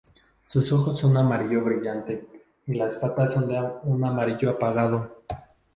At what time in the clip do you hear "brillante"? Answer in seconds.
1.63-2.27